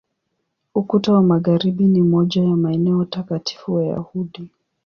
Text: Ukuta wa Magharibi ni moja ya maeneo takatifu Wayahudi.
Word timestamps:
Ukuta 0.75 1.13
wa 1.13 1.21
Magharibi 1.21 1.87
ni 1.87 2.01
moja 2.01 2.43
ya 2.43 2.55
maeneo 2.55 3.05
takatifu 3.05 3.73
Wayahudi. 3.75 4.49